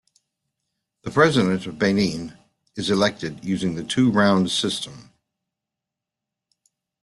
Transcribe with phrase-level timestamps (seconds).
[1.03, 2.35] The President of Benin
[2.75, 5.11] is elected using the two-round system.